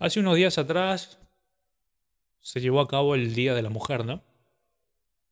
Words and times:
Hace 0.00 0.20
unos 0.20 0.36
días 0.36 0.58
atrás 0.58 1.18
se 2.38 2.60
llevó 2.60 2.80
a 2.80 2.86
cabo 2.86 3.16
el 3.16 3.34
Día 3.34 3.52
de 3.54 3.62
la 3.62 3.68
Mujer, 3.68 4.04
¿no? 4.04 4.22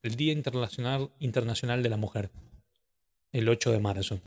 El 0.02 0.16
Día 0.16 0.32
Internacional, 0.32 1.10
Internacional 1.20 1.84
de 1.84 1.88
la 1.88 1.96
Mujer, 1.96 2.30
el 3.30 3.48
8 3.48 3.70
de 3.70 3.78
marzo. 3.78 4.20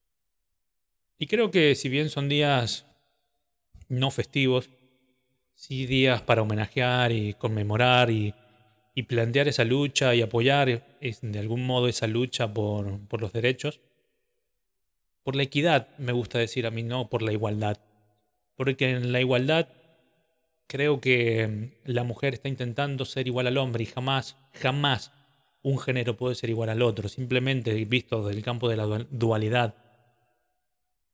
Y 1.18 1.28
creo 1.28 1.52
que 1.52 1.76
si 1.76 1.90
bien 1.90 2.10
son 2.10 2.30
días 2.30 2.86
no 3.90 4.12
festivos, 4.12 4.70
sí 5.56 5.86
días 5.86 6.22
para 6.22 6.42
homenajear 6.44 7.12
y 7.12 7.34
conmemorar 7.34 8.10
y, 8.10 8.34
y 8.96 9.04
plantear 9.04 9.50
esa 9.50 9.66
lucha 9.66 10.16
y 10.16 10.22
apoyar 10.22 10.98
de 11.02 11.40
algún 11.40 11.66
modo 11.66 11.90
esa 11.90 12.08
lucha 12.08 12.54
por, 12.54 13.06
por 13.10 13.20
los 13.20 13.34
derechos, 13.34 13.82
por 15.24 15.36
la 15.36 15.44
equidad, 15.44 15.90
me 15.98 16.14
gusta 16.14 16.40
decir 16.40 16.66
a 16.66 16.72
mí, 16.72 16.82
no 16.82 17.10
por 17.10 17.24
la 17.24 17.34
igualdad. 17.34 17.78
Porque 18.56 18.92
en 18.92 19.12
la 19.12 19.20
igualdad 19.20 19.68
creo 20.70 21.02
que 21.02 21.48
mm, 21.48 21.92
la 21.92 22.06
mujer 22.06 22.36
está 22.36 22.48
intentando 22.48 23.04
ser 23.04 23.28
igual 23.28 23.48
al 23.48 23.58
hombre 23.58 23.84
y 23.84 23.88
jamás, 23.88 24.38
jamás 24.54 25.12
un 25.62 25.80
género 25.80 26.16
puede 26.16 26.36
ser 26.36 26.50
igual 26.50 26.70
al 26.70 26.82
otro. 26.82 27.10
Simplemente 27.10 27.74
visto 27.86 28.24
desde 28.24 28.38
el 28.38 28.46
campo 28.46 28.70
de 28.70 28.78
la 28.78 28.86
dualidad, 29.10 29.76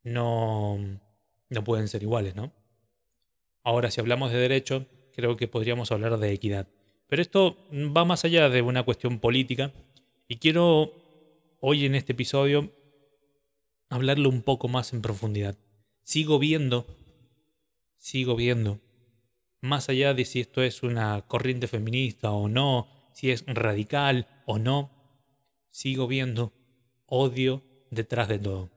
no, 0.04 0.78
no 1.50 1.64
pueden 1.64 1.88
ser 1.88 2.04
iguales, 2.04 2.36
¿no? 2.36 2.52
Ahora, 3.64 3.90
si 3.90 4.00
hablamos 4.00 4.32
de 4.32 4.38
derecho, 4.38 4.86
creo 5.16 5.38
que 5.38 5.48
podríamos 5.48 5.92
hablar 5.92 6.20
de 6.20 6.32
equidad. 6.32 6.68
Pero 7.08 7.22
esto 7.22 7.58
va 7.72 8.06
más 8.06 8.26
allá 8.26 8.50
de 8.50 8.62
una 8.62 8.84
cuestión 8.84 9.20
política 9.20 9.72
y 10.28 10.38
quiero 10.38 10.94
hoy 11.62 11.86
en 11.86 11.96
este 11.96 12.12
episodio 12.12 12.72
hablarlo 13.90 14.30
un 14.30 14.42
poco 14.42 14.68
más 14.68 14.94
en 14.94 15.02
profundidad. 15.02 15.58
Sigo 16.04 16.38
viendo, 16.38 16.86
sigo 17.98 18.36
viendo 18.36 18.80
más 19.66 19.90
allá 19.90 20.14
de 20.14 20.26
si 20.26 20.40
esto 20.40 20.62
es 20.62 20.84
una 20.84 21.24
corriente 21.28 21.68
feminista 21.68 22.32
o 22.32 22.48
no, 22.48 22.88
si 23.14 23.32
es 23.32 23.44
radical 23.48 24.28
o 24.46 24.60
no, 24.60 24.92
sigo 25.70 26.08
viendo 26.08 26.54
odio 27.08 27.64
detrás 27.90 28.28
de 28.28 28.40
todo. 28.40 28.70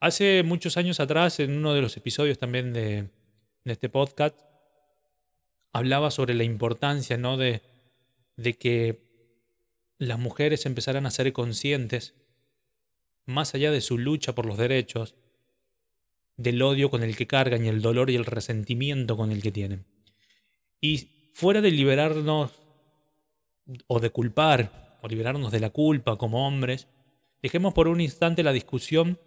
Hace 0.00 0.42
muchos 0.44 0.76
años 0.76 1.00
atrás, 1.00 1.40
en 1.40 1.56
uno 1.56 1.74
de 1.74 1.82
los 1.82 1.96
episodios 1.96 2.38
también 2.38 2.72
de, 2.72 3.10
este 3.64 3.88
podcast, 3.88 4.40
hablaba 5.72 6.10
sobre 6.10 6.34
la 6.34 6.44
importancia 6.44 7.18
¿no? 7.18 7.36
de, 7.36 7.62
de 8.36 8.54
que 8.56 9.08
las 9.98 10.18
mujeres 10.18 10.64
empezaran 10.66 11.04
a 11.04 11.10
ser 11.10 11.32
conscientes, 11.32 12.14
más 13.26 13.54
allá 13.54 13.72
de 13.72 13.80
su 13.80 13.98
lucha 13.98 14.34
por 14.34 14.46
los 14.46 14.56
derechos, 14.56 15.16
del 16.38 16.62
odio 16.62 16.88
con 16.88 17.02
el 17.02 17.16
que 17.16 17.26
cargan 17.26 17.64
y 17.64 17.68
el 17.68 17.82
dolor 17.82 18.08
y 18.08 18.16
el 18.16 18.24
resentimiento 18.24 19.16
con 19.16 19.32
el 19.32 19.42
que 19.42 19.50
tienen. 19.50 19.84
Y 20.80 21.30
fuera 21.34 21.60
de 21.60 21.72
liberarnos 21.72 22.52
o 23.88 24.00
de 24.00 24.10
culpar 24.10 24.98
o 25.02 25.08
liberarnos 25.08 25.50
de 25.50 25.60
la 25.60 25.70
culpa 25.70 26.16
como 26.16 26.46
hombres, 26.46 26.86
dejemos 27.42 27.74
por 27.74 27.88
un 27.88 28.00
instante 28.00 28.44
la 28.44 28.52
discusión 28.52 29.18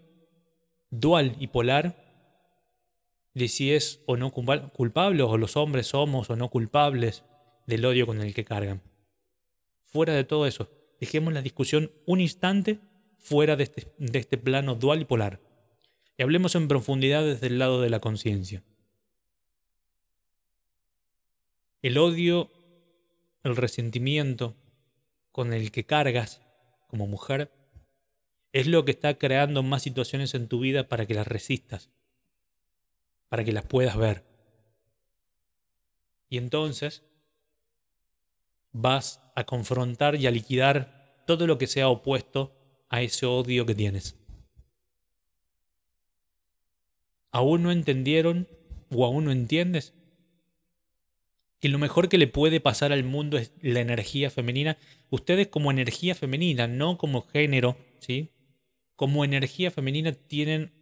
dual 0.89 1.35
y 1.37 1.47
polar 1.47 1.95
de 3.33 3.49
si 3.49 3.73
es 3.73 4.01
o 4.05 4.15
no 4.15 4.31
culpable 4.31 5.23
o 5.23 5.37
los 5.37 5.57
hombres 5.57 5.87
somos 5.87 6.29
o 6.29 6.35
no 6.37 6.49
culpables 6.49 7.23
del 7.67 7.85
odio 7.85 8.05
con 8.07 8.21
el 8.21 8.33
que 8.33 8.45
cargan. 8.45 8.81
Fuera 9.83 10.13
de 10.13 10.23
todo 10.23 10.47
eso, 10.47 10.69
dejemos 11.01 11.33
la 11.33 11.41
discusión 11.41 11.91
un 12.05 12.21
instante 12.21 12.79
fuera 13.19 13.57
de 13.57 13.63
este, 13.63 13.93
de 13.97 14.19
este 14.19 14.37
plano 14.37 14.75
dual 14.75 15.01
y 15.01 15.05
polar 15.05 15.50
y 16.17 16.23
hablemos 16.23 16.55
en 16.55 16.67
profundidad 16.67 17.23
desde 17.23 17.47
el 17.47 17.59
lado 17.59 17.81
de 17.81 17.89
la 17.89 17.99
conciencia. 17.99 18.63
El 21.81 21.97
odio, 21.97 22.51
el 23.43 23.55
resentimiento 23.55 24.55
con 25.31 25.53
el 25.53 25.71
que 25.71 25.85
cargas 25.85 26.41
como 26.87 27.07
mujer 27.07 27.51
es 28.53 28.67
lo 28.67 28.85
que 28.85 28.91
está 28.91 29.17
creando 29.17 29.63
más 29.63 29.81
situaciones 29.81 30.35
en 30.35 30.47
tu 30.47 30.59
vida 30.59 30.87
para 30.87 31.05
que 31.05 31.13
las 31.13 31.27
resistas, 31.27 31.89
para 33.29 33.43
que 33.43 33.53
las 33.53 33.65
puedas 33.65 33.97
ver. 33.97 34.23
Y 36.29 36.37
entonces 36.37 37.03
vas 38.71 39.21
a 39.35 39.45
confrontar 39.45 40.15
y 40.15 40.27
a 40.27 40.31
liquidar 40.31 41.23
todo 41.25 41.47
lo 41.47 41.57
que 41.57 41.67
sea 41.67 41.87
opuesto 41.89 42.55
a 42.89 43.01
ese 43.01 43.25
odio 43.25 43.65
que 43.65 43.75
tienes. 43.75 44.20
¿Aún 47.31 47.63
no 47.63 47.71
entendieron 47.71 48.47
o 48.89 49.05
aún 49.05 49.25
no 49.25 49.31
entiendes? 49.31 49.93
Que 51.59 51.69
lo 51.69 51.79
mejor 51.79 52.09
que 52.09 52.17
le 52.17 52.27
puede 52.27 52.59
pasar 52.59 52.91
al 52.91 53.03
mundo 53.03 53.37
es 53.37 53.53
la 53.61 53.79
energía 53.79 54.29
femenina. 54.29 54.77
Ustedes 55.09 55.47
como 55.47 55.71
energía 55.71 56.15
femenina, 56.15 56.67
no 56.67 56.97
como 56.97 57.21
género, 57.21 57.77
¿sí? 57.99 58.31
Como 58.95 59.23
energía 59.23 59.71
femenina 59.71 60.11
tienen 60.11 60.73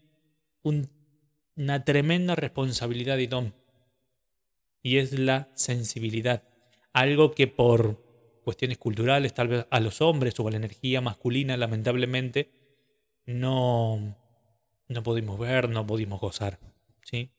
una 0.63 1.85
tremenda 1.85 2.35
responsabilidad 2.35 3.17
y 3.17 3.27
don. 3.27 3.53
Y 4.81 4.97
es 4.97 5.17
la 5.17 5.49
sensibilidad. 5.53 6.43
Algo 6.93 7.33
que 7.33 7.47
por 7.47 8.01
cuestiones 8.43 8.77
culturales, 8.77 9.33
tal 9.33 9.49
vez 9.49 9.65
a 9.69 9.79
los 9.79 10.01
hombres 10.01 10.39
o 10.39 10.47
a 10.47 10.51
la 10.51 10.57
energía 10.57 11.01
masculina, 11.01 11.57
lamentablemente, 11.57 12.49
no, 13.25 14.17
no 14.89 15.03
pudimos 15.03 15.39
ver, 15.39 15.69
no 15.69 15.85
pudimos 15.87 16.19
gozar. 16.19 16.59
¿sí? 17.03 17.29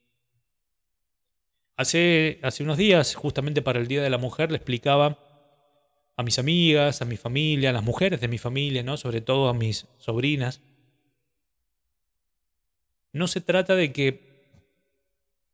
Hace, 1.75 2.39
hace 2.41 2.63
unos 2.63 2.77
días, 2.77 3.13
justamente 3.15 3.61
para 3.61 3.79
el 3.79 3.87
Día 3.87 4.01
de 4.01 4.09
la 4.09 4.17
Mujer, 4.17 4.51
le 4.51 4.57
explicaba 4.57 5.19
a 6.15 6.23
mis 6.23 6.39
amigas, 6.39 7.01
a 7.01 7.05
mi 7.05 7.17
familia, 7.17 7.69
a 7.69 7.73
las 7.73 7.83
mujeres 7.83 8.21
de 8.21 8.27
mi 8.27 8.37
familia, 8.37 8.83
¿no? 8.83 8.97
sobre 8.97 9.21
todo 9.21 9.49
a 9.49 9.53
mis 9.53 9.87
sobrinas, 9.97 10.61
no 13.13 13.27
se 13.27 13.41
trata 13.41 13.75
de 13.75 13.91
que 13.91 14.31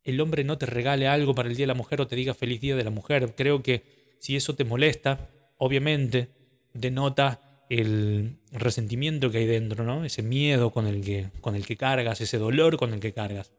el 0.04 0.20
hombre 0.20 0.44
no 0.44 0.56
te 0.58 0.66
regale 0.66 1.08
algo 1.08 1.34
para 1.34 1.48
el 1.48 1.56
Día 1.56 1.64
de 1.64 1.68
la 1.68 1.74
Mujer 1.74 2.00
o 2.00 2.06
te 2.06 2.16
diga 2.16 2.34
feliz 2.34 2.60
Día 2.60 2.76
de 2.76 2.84
la 2.84 2.90
Mujer. 2.90 3.34
Creo 3.34 3.62
que 3.62 4.14
si 4.20 4.36
eso 4.36 4.54
te 4.54 4.64
molesta, 4.64 5.28
obviamente 5.56 6.28
denota 6.72 7.47
el 7.68 8.38
resentimiento 8.50 9.30
que 9.30 9.38
hay 9.38 9.46
dentro, 9.46 9.84
¿no? 9.84 10.04
Ese 10.04 10.22
miedo 10.22 10.70
con 10.70 10.86
el 10.86 11.04
que, 11.04 11.30
con 11.40 11.54
el 11.54 11.66
que 11.66 11.76
cargas, 11.76 12.20
ese 12.20 12.38
dolor 12.38 12.76
con 12.78 12.94
el 12.94 13.00
que 13.00 13.12
cargas. 13.12 13.52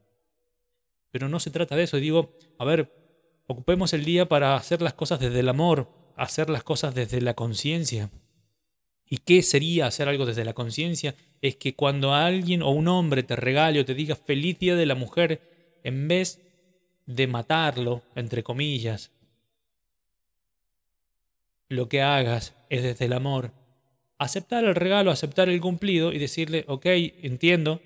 Pero 1.12 1.30
no 1.30 1.40
se 1.40 1.52
trata 1.52 1.76
de 1.76 1.84
eso. 1.84 1.98
Digo, 1.98 2.36
a 2.58 2.66
ver, 2.66 2.92
ocupemos 3.48 3.94
el 3.94 4.06
día 4.06 4.28
para 4.28 4.56
hacer 4.56 4.82
las 4.82 4.94
cosas 4.94 5.20
desde 5.20 5.40
el 5.40 5.50
amor, 5.50 5.90
hacer 6.16 6.50
las 6.50 6.64
cosas 6.64 6.96
desde 6.96 7.22
la 7.22 7.36
conciencia. 7.36 8.10
¿Y 9.06 9.18
qué 9.18 9.42
sería 9.42 9.88
hacer 9.88 10.08
algo 10.08 10.26
desde 10.26 10.46
la 10.46 10.54
conciencia? 10.54 11.16
Es 11.42 11.56
que 11.56 11.76
cuando 11.76 12.14
alguien 12.14 12.62
o 12.62 12.70
un 12.70 12.88
hombre 12.88 13.24
te 13.24 13.36
regale 13.36 13.80
o 13.80 13.86
te 13.86 13.96
diga 13.96 14.16
feliz 14.16 14.60
día 14.60 14.76
de 14.76 14.86
la 14.86 14.96
mujer, 14.96 15.80
en 15.84 16.08
vez 16.08 16.40
de 17.06 17.26
matarlo, 17.26 18.04
entre 18.16 18.44
comillas, 18.44 19.12
lo 21.70 21.90
que 21.90 22.02
hagas 22.02 22.54
es 22.70 22.84
desde 22.84 23.06
el 23.06 23.14
amor 23.14 23.52
aceptar 24.20 24.66
el 24.66 24.76
regalo, 24.76 25.10
aceptar 25.10 25.50
el 25.50 25.62
cumplido 25.62 26.14
y 26.14 26.20
decirle, 26.20 26.66
ok, 26.68 26.86
entiendo, 27.24 27.82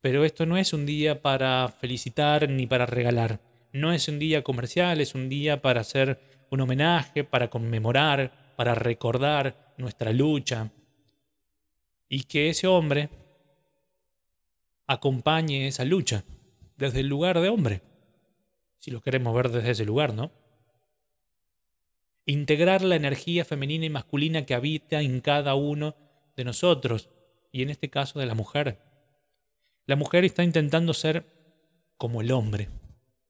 pero 0.00 0.24
esto 0.24 0.46
no 0.46 0.56
es 0.56 0.72
un 0.72 0.86
día 0.86 1.22
para 1.22 1.68
felicitar 1.68 2.48
ni 2.48 2.66
para 2.66 2.86
regalar. 2.86 3.40
No 3.72 3.92
es 3.92 4.08
un 4.08 4.18
día 4.18 4.42
comercial, 4.42 5.00
es 5.00 5.14
un 5.14 5.28
día 5.28 5.60
para 5.60 5.82
hacer 5.82 6.18
un 6.50 6.62
homenaje, 6.62 7.24
para 7.24 7.50
conmemorar, 7.50 8.54
para 8.56 8.74
recordar 8.74 9.74
nuestra 9.76 10.12
lucha. 10.12 10.70
Y 12.08 12.22
que 12.22 12.48
ese 12.48 12.66
hombre 12.66 13.10
acompañe 14.86 15.68
esa 15.68 15.84
lucha 15.84 16.24
desde 16.78 17.00
el 17.00 17.06
lugar 17.06 17.40
de 17.40 17.50
hombre. 17.50 17.82
Si 18.78 18.90
lo 18.90 19.02
queremos 19.02 19.34
ver 19.34 19.50
desde 19.50 19.70
ese 19.72 19.84
lugar, 19.84 20.14
¿no? 20.14 20.30
Integrar 22.32 22.82
la 22.82 22.96
energía 22.96 23.44
femenina 23.44 23.86
y 23.86 23.90
masculina 23.90 24.44
que 24.44 24.54
habita 24.54 25.00
en 25.00 25.20
cada 25.20 25.54
uno 25.54 25.96
de 26.36 26.44
nosotros, 26.44 27.08
y 27.50 27.62
en 27.62 27.70
este 27.70 27.88
caso 27.88 28.18
de 28.18 28.26
la 28.26 28.34
mujer. 28.34 28.78
La 29.86 29.96
mujer 29.96 30.26
está 30.26 30.44
intentando 30.44 30.92
ser 30.92 31.24
como 31.96 32.20
el 32.20 32.30
hombre 32.30 32.68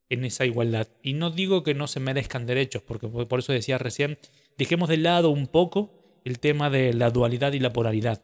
en 0.08 0.24
esa 0.24 0.44
igualdad. 0.44 0.88
Y 1.00 1.14
no 1.14 1.30
digo 1.30 1.62
que 1.62 1.74
no 1.74 1.86
se 1.86 2.00
merezcan 2.00 2.44
derechos, 2.44 2.82
porque 2.82 3.06
por 3.06 3.38
eso 3.38 3.52
decía 3.52 3.78
recién, 3.78 4.18
dejemos 4.56 4.88
de 4.88 4.96
lado 4.96 5.30
un 5.30 5.46
poco 5.46 6.20
el 6.24 6.40
tema 6.40 6.68
de 6.68 6.92
la 6.92 7.10
dualidad 7.10 7.52
y 7.52 7.60
la 7.60 7.72
polaridad. 7.72 8.20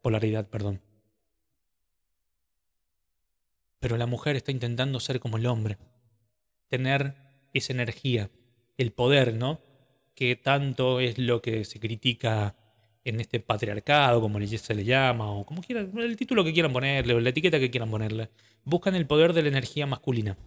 Polaridad, 0.00 0.46
perdón. 0.48 0.80
Pero 3.80 3.96
la 3.96 4.06
mujer 4.06 4.36
está 4.36 4.52
intentando 4.52 5.00
ser 5.00 5.18
como 5.18 5.38
el 5.38 5.46
hombre, 5.46 5.76
tener 6.68 7.16
esa 7.52 7.72
energía, 7.72 8.30
el 8.78 8.92
poder, 8.92 9.34
¿no? 9.34 9.60
Que 10.14 10.36
tanto 10.36 11.00
es 11.00 11.18
lo 11.18 11.42
que 11.42 11.64
se 11.64 11.80
critica 11.80 12.54
en 13.04 13.20
este 13.20 13.40
patriarcado, 13.40 14.20
como 14.20 14.40
se 14.46 14.74
le 14.74 14.84
llama, 14.84 15.30
o 15.30 15.44
como 15.44 15.62
quieran, 15.62 15.92
el 15.98 16.16
título 16.16 16.42
que 16.42 16.52
quieran 16.52 16.72
ponerle, 16.72 17.14
o 17.14 17.20
la 17.20 17.30
etiqueta 17.30 17.60
que 17.60 17.70
quieran 17.70 17.90
ponerle. 17.90 18.30
Buscan 18.64 18.94
el 18.94 19.06
poder 19.06 19.34
de 19.34 19.42
la 19.42 19.48
energía 19.48 19.86
masculina. 19.86 20.38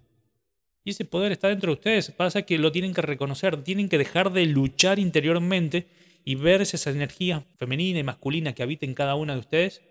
Y 0.83 0.91
ese 0.91 1.05
poder 1.05 1.31
está 1.31 1.49
dentro 1.49 1.71
de 1.71 1.73
ustedes. 1.73 2.11
Pasa 2.11 2.43
que 2.43 2.57
lo 2.57 2.71
tienen 2.71 2.93
que 2.93 3.01
reconocer, 3.01 3.61
tienen 3.63 3.89
que 3.89 3.97
dejar 3.97 4.31
de 4.31 4.45
luchar 4.45 4.99
interiormente 4.99 5.87
y 6.23 6.35
verse 6.35 6.77
esa 6.77 6.89
energía 6.89 7.43
femenina 7.57 7.99
y 7.99 8.03
masculina 8.03 8.53
que 8.53 8.63
habita 8.63 8.85
en 8.85 8.95
cada 8.95 9.15
una 9.15 9.33
de 9.33 9.39
ustedes 9.39 9.81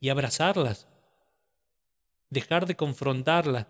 y 0.00 0.08
abrazarlas. 0.08 0.88
Dejar 2.30 2.66
de 2.66 2.74
confrontarlas. 2.74 3.66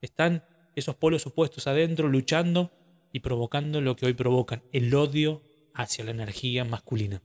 Están 0.00 0.44
esos 0.74 0.94
polos 0.94 1.26
opuestos 1.26 1.66
adentro 1.66 2.08
luchando 2.08 2.72
y 3.14 3.20
provocando 3.20 3.80
lo 3.80 3.94
que 3.94 4.06
hoy 4.06 4.12
provocan, 4.12 4.64
el 4.72 4.92
odio 4.92 5.40
hacia 5.72 6.02
la 6.02 6.10
energía 6.10 6.64
masculina. 6.64 7.22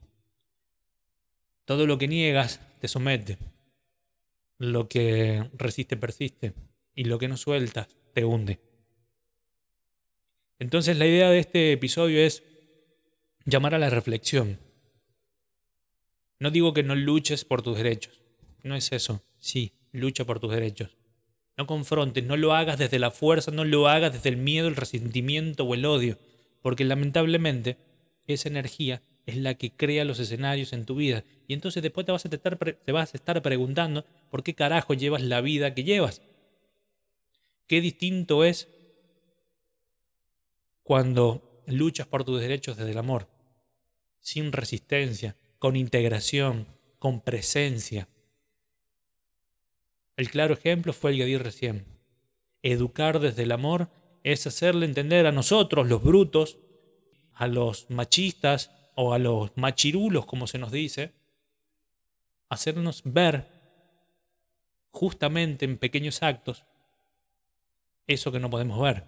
Todo 1.65 1.87
lo 1.87 1.97
que 1.97 2.07
niegas 2.07 2.61
te 2.79 2.87
somete. 2.87 3.39
Lo 4.59 4.87
que 4.87 5.49
resiste 5.53 5.97
persiste. 5.97 6.53
Y 6.93 7.05
lo 7.05 7.17
que 7.17 7.27
no 7.27 7.37
sueltas 7.37 7.87
te 8.13 8.23
hunde. 8.23 8.59
Entonces 10.59 10.95
la 10.95 11.07
idea 11.07 11.31
de 11.31 11.39
este 11.39 11.71
episodio 11.71 12.19
es 12.19 12.43
llamar 13.45 13.73
a 13.73 13.79
la 13.79 13.89
reflexión. 13.89 14.59
No 16.37 16.51
digo 16.51 16.75
que 16.75 16.83
no 16.83 16.93
luches 16.93 17.45
por 17.45 17.63
tus 17.63 17.77
derechos. 17.77 18.21
No 18.61 18.75
es 18.75 18.91
eso. 18.91 19.23
Sí, 19.39 19.73
lucha 19.91 20.23
por 20.23 20.39
tus 20.39 20.51
derechos. 20.51 20.98
No 21.59 21.67
confrontes, 21.67 22.23
no 22.23 22.37
lo 22.37 22.53
hagas 22.53 22.77
desde 22.77 22.99
la 22.99 23.11
fuerza, 23.11 23.51
no 23.51 23.65
lo 23.65 23.89
hagas 23.89 24.13
desde 24.13 24.29
el 24.29 24.37
miedo, 24.37 24.69
el 24.69 24.77
resentimiento 24.77 25.65
o 25.65 25.73
el 25.73 25.85
odio. 25.85 26.17
Porque 26.61 26.85
lamentablemente 26.85 27.75
esa 28.27 28.47
energía 28.47 29.01
es 29.25 29.35
la 29.35 29.55
que 29.55 29.69
crea 29.69 30.05
los 30.05 30.19
escenarios 30.19 30.71
en 30.71 30.85
tu 30.85 30.95
vida. 30.95 31.25
Y 31.49 31.53
entonces 31.53 31.83
después 31.83 32.05
te 32.05 32.13
vas 32.13 32.23
a 33.13 33.17
estar, 33.17 33.41
preguntando 33.41 34.05
por 34.31 34.41
qué 34.41 34.53
carajo 34.53 34.93
llevas 34.93 35.21
la 35.21 35.41
vida 35.41 35.73
que 35.73 35.83
llevas. 35.83 36.21
Qué 37.67 37.81
distinto 37.81 38.45
es 38.45 38.69
cuando 40.83 41.61
luchas 41.67 42.07
por 42.07 42.23
tus 42.23 42.39
derechos 42.39 42.77
desde 42.77 42.91
el 42.91 42.97
amor, 42.99 43.27
sin 44.21 44.53
resistencia, 44.53 45.35
con 45.57 45.75
integración, 45.75 46.67
con 46.99 47.19
presencia. 47.19 48.07
El 50.19 50.29
claro 50.29 50.53
ejemplo 50.53 50.91
fue 50.91 51.11
el 51.11 51.17
que 51.17 51.25
di 51.25 51.37
recién. 51.37 51.85
Educar 52.61 53.21
desde 53.21 53.43
el 53.43 53.53
amor 53.53 53.87
es 54.25 54.45
hacerle 54.45 54.85
entender 54.85 55.25
a 55.25 55.31
nosotros, 55.31 55.87
los 55.87 56.03
brutos, 56.03 56.59
a 57.35 57.47
los 57.47 57.89
machistas 57.89 58.69
o 58.95 59.13
a 59.13 59.17
los 59.17 59.55
machirulos, 59.55 60.25
como 60.25 60.45
se 60.45 60.57
nos 60.57 60.73
dice, 60.73 61.13
hacernos 62.49 63.01
ver 63.05 63.47
justamente 64.91 65.63
en 65.63 65.77
pequeños 65.77 66.21
actos 66.21 66.65
eso 68.05 68.29
que 68.33 68.41
no 68.41 68.49
podemos 68.49 68.81
ver. 68.81 69.05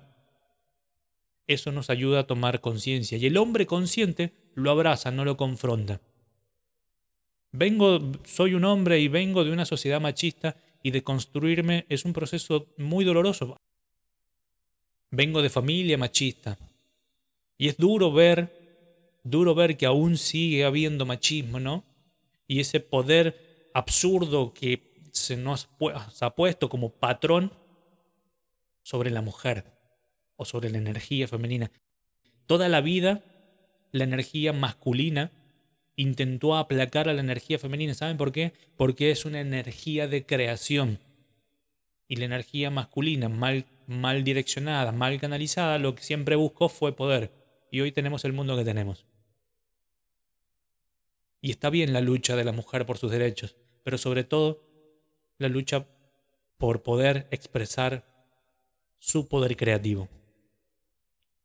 Eso 1.45 1.73
nos 1.73 1.89
ayuda 1.89 2.21
a 2.21 2.27
tomar 2.27 2.61
conciencia. 2.61 3.17
Y 3.17 3.25
el 3.25 3.35
hombre 3.35 3.65
consciente 3.65 4.31
lo 4.55 4.71
abraza, 4.71 5.11
no 5.11 5.25
lo 5.25 5.35
confronta. 5.35 5.99
Vengo, 7.51 7.99
soy 8.23 8.53
un 8.53 8.63
hombre 8.63 9.01
y 9.01 9.09
vengo 9.09 9.43
de 9.43 9.51
una 9.51 9.65
sociedad 9.65 9.99
machista 9.99 10.55
y 10.83 10.91
de 10.91 11.03
construirme 11.03 11.85
es 11.89 12.05
un 12.05 12.13
proceso 12.13 12.67
muy 12.77 13.05
doloroso. 13.05 13.57
Vengo 15.09 15.41
de 15.41 15.49
familia 15.49 15.97
machista. 15.97 16.57
Y 17.57 17.67
es 17.67 17.77
duro 17.77 18.11
ver, 18.11 19.19
duro 19.23 19.53
ver 19.53 19.77
que 19.77 19.85
aún 19.85 20.17
sigue 20.17 20.65
habiendo 20.65 21.05
machismo, 21.05 21.59
¿no? 21.59 21.83
Y 22.47 22.59
ese 22.59 22.79
poder 22.79 23.69
absurdo 23.73 24.53
que 24.53 24.91
se 25.11 25.37
nos 25.37 25.69
ha 26.21 26.35
puesto 26.35 26.69
como 26.69 26.89
patrón 26.89 27.53
sobre 28.81 29.11
la 29.11 29.21
mujer 29.21 29.65
o 30.37 30.45
sobre 30.45 30.69
la 30.69 30.79
energía 30.79 31.27
femenina. 31.27 31.71
Toda 32.47 32.67
la 32.67 32.81
vida 32.81 33.23
la 33.91 34.05
energía 34.05 34.53
masculina 34.53 35.31
intentó 36.01 36.55
aplacar 36.55 37.07
a 37.07 37.13
la 37.13 37.21
energía 37.21 37.59
femenina. 37.59 37.93
¿Saben 37.93 38.17
por 38.17 38.31
qué? 38.31 38.53
Porque 38.77 39.11
es 39.11 39.25
una 39.25 39.39
energía 39.39 40.07
de 40.07 40.25
creación. 40.25 40.99
Y 42.07 42.17
la 42.17 42.25
energía 42.25 42.69
masculina 42.69 43.29
mal, 43.29 43.65
mal 43.87 44.23
direccionada, 44.23 44.91
mal 44.91 45.19
canalizada, 45.19 45.77
lo 45.77 45.95
que 45.95 46.03
siempre 46.03 46.35
buscó 46.35 46.69
fue 46.69 46.95
poder. 46.95 47.31
Y 47.71 47.81
hoy 47.81 47.91
tenemos 47.91 48.25
el 48.25 48.33
mundo 48.33 48.57
que 48.57 48.65
tenemos. 48.65 49.05
Y 51.39 51.51
está 51.51 51.69
bien 51.69 51.93
la 51.93 52.01
lucha 52.01 52.35
de 52.35 52.43
la 52.43 52.51
mujer 52.51 52.85
por 52.85 52.97
sus 52.97 53.11
derechos, 53.11 53.55
pero 53.83 53.97
sobre 53.97 54.23
todo 54.23 54.63
la 55.37 55.47
lucha 55.47 55.87
por 56.57 56.83
poder 56.83 57.27
expresar 57.31 58.05
su 58.99 59.27
poder 59.27 59.55
creativo. 59.55 60.09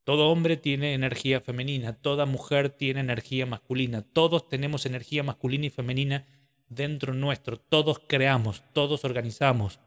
Todo 0.06 0.30
hombre 0.30 0.56
tiene 0.56 0.94
energía 0.94 1.40
femenina, 1.40 1.92
toda 1.92 2.26
mujer 2.26 2.70
tiene 2.70 3.00
energía 3.00 3.44
masculina, 3.44 4.02
todos 4.02 4.48
tenemos 4.48 4.86
energía 4.86 5.24
masculina 5.24 5.66
y 5.66 5.70
femenina 5.70 6.28
dentro 6.68 7.12
nuestro, 7.12 7.56
todos 7.58 7.98
creamos, 8.06 8.62
todos 8.72 9.04
organizamos, 9.04 9.80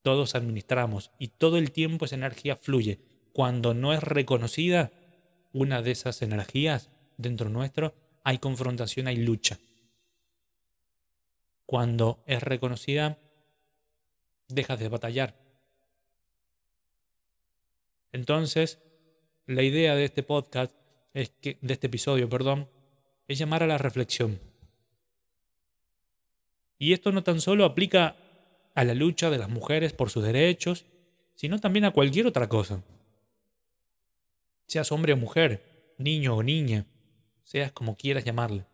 todos 0.00 0.34
administramos 0.34 1.10
y 1.18 1.28
todo 1.28 1.58
el 1.58 1.72
tiempo 1.72 2.06
esa 2.06 2.14
energía 2.14 2.56
fluye. 2.56 3.00
Cuando 3.34 3.74
no 3.74 3.92
es 3.92 4.02
reconocida 4.02 4.92
una 5.52 5.82
de 5.82 5.90
esas 5.90 6.22
energías 6.22 6.88
dentro 7.18 7.50
nuestro, 7.50 7.94
hay 8.24 8.38
confrontación, 8.38 9.08
hay 9.08 9.16
lucha. 9.16 9.58
Cuando 11.66 12.24
es 12.26 12.42
reconocida, 12.42 13.18
dejas 14.48 14.80
de 14.80 14.88
batallar 14.88 15.42
entonces, 18.12 18.78
la 19.46 19.62
idea 19.62 19.94
de 19.94 20.04
este 20.04 20.22
podcast, 20.22 20.72
es 21.14 21.30
que, 21.30 21.58
de 21.60 21.74
este 21.74 21.88
episodio, 21.88 22.28
perdón, 22.28 22.68
es 23.28 23.38
llamar 23.38 23.62
a 23.62 23.66
la 23.66 23.78
reflexión. 23.78 24.40
Y 26.78 26.92
esto 26.92 27.12
no 27.12 27.22
tan 27.22 27.40
solo 27.40 27.64
aplica 27.64 28.16
a 28.74 28.84
la 28.84 28.94
lucha 28.94 29.30
de 29.30 29.38
las 29.38 29.48
mujeres 29.48 29.92
por 29.92 30.10
sus 30.10 30.24
derechos, 30.24 30.86
sino 31.34 31.58
también 31.58 31.84
a 31.84 31.92
cualquier 31.92 32.26
otra 32.26 32.48
cosa. 32.48 32.82
Seas 34.66 34.90
hombre 34.90 35.12
o 35.12 35.16
mujer, 35.16 35.94
niño 35.98 36.34
o 36.34 36.42
niña, 36.42 36.86
seas 37.44 37.72
como 37.72 37.96
quieras 37.96 38.24
llamarle. 38.24 38.64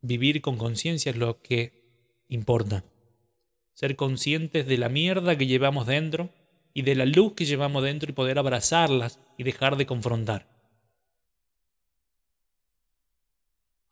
Vivir 0.00 0.40
con 0.40 0.56
conciencia 0.56 1.10
es 1.10 1.16
lo 1.16 1.40
que 1.42 1.82
importa. 2.28 2.84
Ser 3.74 3.94
conscientes 3.94 4.66
de 4.66 4.78
la 4.78 4.88
mierda 4.88 5.36
que 5.36 5.46
llevamos 5.46 5.86
dentro 5.86 6.30
y 6.74 6.82
de 6.82 6.94
la 6.94 7.06
luz 7.06 7.34
que 7.34 7.44
llevamos 7.44 7.82
dentro 7.82 8.10
y 8.10 8.14
poder 8.14 8.38
abrazarlas 8.38 9.18
y 9.36 9.44
dejar 9.44 9.76
de 9.76 9.86
confrontar. 9.86 10.46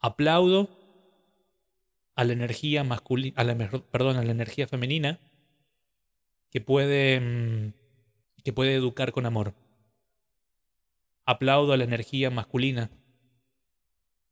Aplaudo 0.01 0.69
a 2.15 2.25
la 2.25 2.33
energía 2.33 2.85
masculina, 2.85 3.35
a 3.41 3.45
la, 3.45 3.57
perdón, 3.57 4.17
a 4.17 4.25
la 4.25 4.31
energía 4.31 4.67
femenina 4.67 5.19
que 6.51 6.61
puede, 6.61 7.21
mm, 7.21 7.73
que 8.43 8.53
puede 8.53 8.75
educar 8.75 9.13
con 9.13 9.27
amor. 9.27 9.55
Aplaudo 11.25 11.73
a 11.73 11.77
la 11.77 11.85
energía 11.85 12.31
masculina 12.31 12.91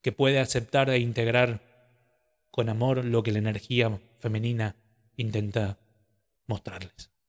que 0.03 0.13
puede 0.13 0.39
aceptar 0.39 0.91
e 0.91 0.99
integrar 0.99 1.61
con 2.51 2.69
amor 2.69 3.05
lo 3.05 3.23
que 3.23 3.33
la 3.33 3.39
energía 3.39 4.01
femenina 4.19 4.75
intenta 5.17 5.79
mostrarles. 6.47 7.11